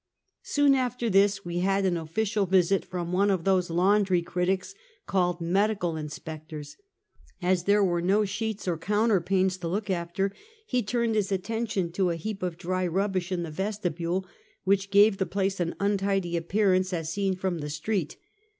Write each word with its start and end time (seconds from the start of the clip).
Soon 0.41 0.73
after 0.73 1.11
this 1.11 1.45
we 1.45 1.59
had 1.59 1.85
an 1.85 1.95
official 1.95 2.47
visit 2.47 2.83
from 2.83 3.11
one 3.13 3.29
of 3.29 3.43
those 3.43 3.69
laundry 3.69 4.23
critics, 4.23 4.73
called" 5.05 5.39
Medical 5.59 5.95
Inspectors." 5.95 6.75
As 7.39 7.65
there 7.65 7.83
were 7.83 8.01
no 8.01 8.25
sheets 8.25 8.67
or 8.67 8.79
counterpanes 8.79 9.57
to 9.57 9.67
look 9.67 9.91
after, 9.91 10.33
he 10.65 10.81
turned 10.81 11.13
his 11.13 11.31
attention 11.31 11.91
to 11.91 12.09
a 12.09 12.15
heap 12.15 12.41
of 12.41 12.57
dry 12.57 12.87
rubbish 12.87 13.31
in 13.31 13.43
the 13.43 13.51
vestibule, 13.51 14.25
which 14.63 14.89
gave 14.89 15.17
the 15.19 15.27
place 15.27 15.59
an 15.59 15.75
untidy 15.79 16.35
appearance, 16.35 16.93
as 16.93 17.13
seen 17.13 17.35
from 17.35 17.59
the 17.59 17.69
street. 17.69 18.17